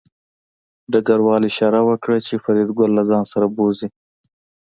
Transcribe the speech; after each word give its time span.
ډګروال 0.91 1.41
اشاره 1.49 1.81
وکړه 1.89 2.17
چې 2.27 2.41
فریدګل 2.43 2.91
له 2.97 3.03
ځان 3.09 3.23
سره 3.31 3.45
بوځي 3.55 3.87